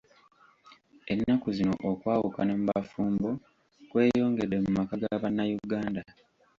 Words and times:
Ennaku 1.11 1.47
zino 1.57 1.73
okwawukana 1.89 2.53
mu 2.59 2.65
bafumbo 2.71 3.29
kweyongedde 3.89 4.57
mu 4.63 4.69
maka 4.77 4.93
ga 5.01 5.15
bannayuganda. 5.23 6.01